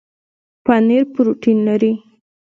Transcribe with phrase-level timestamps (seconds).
[0.65, 1.91] پنیر پروټین لري